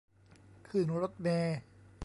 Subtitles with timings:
[0.67, 1.57] ขึ้นรถเมล์